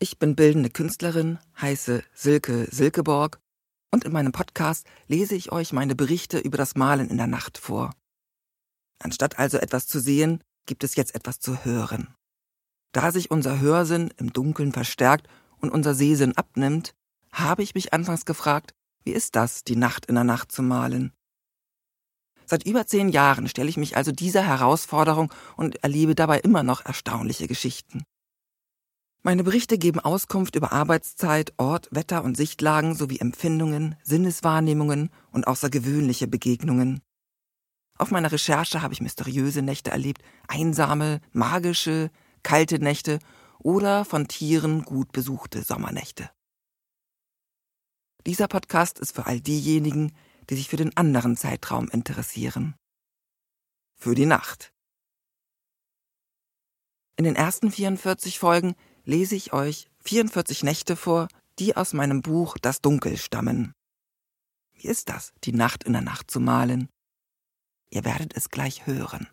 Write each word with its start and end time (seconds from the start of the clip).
Ich 0.00 0.20
bin 0.20 0.36
bildende 0.36 0.70
Künstlerin, 0.70 1.40
heiße 1.60 2.04
Silke 2.14 2.68
Silkeborg 2.70 3.40
und 3.90 4.04
in 4.04 4.12
meinem 4.12 4.30
Podcast 4.30 4.86
lese 5.08 5.34
ich 5.34 5.50
euch 5.50 5.72
meine 5.72 5.96
Berichte 5.96 6.38
über 6.38 6.56
das 6.56 6.76
Malen 6.76 7.10
in 7.10 7.16
der 7.16 7.26
Nacht 7.26 7.58
vor. 7.58 7.92
Anstatt 9.02 9.40
also 9.40 9.58
etwas 9.58 9.88
zu 9.88 9.98
sehen, 9.98 10.44
gibt 10.66 10.84
es 10.84 10.94
jetzt 10.94 11.16
etwas 11.16 11.40
zu 11.40 11.64
hören. 11.64 12.14
Da 12.92 13.10
sich 13.10 13.32
unser 13.32 13.58
Hörsinn 13.58 14.14
im 14.18 14.32
Dunkeln 14.32 14.70
verstärkt 14.70 15.26
und 15.60 15.70
unser 15.70 15.94
Sehsinn 15.94 16.36
abnimmt, 16.36 16.94
habe 17.32 17.64
ich 17.64 17.74
mich 17.74 17.92
anfangs 17.92 18.24
gefragt, 18.24 18.74
wie 19.02 19.12
ist 19.12 19.34
das, 19.34 19.64
die 19.64 19.76
Nacht 19.76 20.06
in 20.06 20.14
der 20.14 20.24
Nacht 20.24 20.52
zu 20.52 20.62
malen? 20.62 21.12
Seit 22.46 22.64
über 22.64 22.86
zehn 22.86 23.08
Jahren 23.08 23.48
stelle 23.48 23.68
ich 23.68 23.76
mich 23.76 23.96
also 23.96 24.12
dieser 24.12 24.42
Herausforderung 24.42 25.34
und 25.56 25.82
erlebe 25.82 26.14
dabei 26.14 26.38
immer 26.38 26.62
noch 26.62 26.84
erstaunliche 26.84 27.48
Geschichten. 27.48 28.04
Meine 29.22 29.42
Berichte 29.42 29.78
geben 29.78 29.98
Auskunft 29.98 30.54
über 30.54 30.72
Arbeitszeit, 30.72 31.52
Ort, 31.56 31.88
Wetter 31.90 32.22
und 32.22 32.36
Sichtlagen 32.36 32.94
sowie 32.94 33.18
Empfindungen, 33.18 33.96
Sinneswahrnehmungen 34.04 35.10
und 35.32 35.46
außergewöhnliche 35.46 36.28
Begegnungen. 36.28 37.00
Auf 37.98 38.12
meiner 38.12 38.30
Recherche 38.30 38.80
habe 38.80 38.94
ich 38.94 39.00
mysteriöse 39.00 39.60
Nächte 39.60 39.90
erlebt, 39.90 40.22
einsame, 40.46 41.20
magische, 41.32 42.10
kalte 42.44 42.78
Nächte 42.78 43.18
oder 43.58 44.04
von 44.04 44.28
Tieren 44.28 44.82
gut 44.82 45.10
besuchte 45.10 45.62
Sommernächte. 45.62 46.30
Dieser 48.24 48.46
Podcast 48.46 49.00
ist 49.00 49.16
für 49.16 49.26
all 49.26 49.40
diejenigen, 49.40 50.12
die 50.48 50.54
sich 50.54 50.68
für 50.68 50.76
den 50.76 50.96
anderen 50.96 51.36
Zeitraum 51.36 51.88
interessieren. 51.88 52.76
Für 53.96 54.14
die 54.14 54.26
Nacht. 54.26 54.72
In 57.16 57.24
den 57.24 57.34
ersten 57.34 57.72
44 57.72 58.38
Folgen 58.38 58.76
lese 59.08 59.36
ich 59.36 59.54
euch 59.54 59.88
44 60.04 60.62
Nächte 60.64 60.94
vor, 60.94 61.28
die 61.58 61.74
aus 61.76 61.94
meinem 61.94 62.20
Buch 62.20 62.58
Das 62.60 62.82
Dunkel 62.82 63.16
stammen. 63.16 63.72
Wie 64.74 64.86
ist 64.86 65.08
das, 65.08 65.32
die 65.44 65.52
Nacht 65.52 65.82
in 65.84 65.94
der 65.94 66.02
Nacht 66.02 66.30
zu 66.30 66.40
malen? 66.40 66.90
Ihr 67.90 68.04
werdet 68.04 68.36
es 68.36 68.50
gleich 68.50 68.86
hören. 68.86 69.26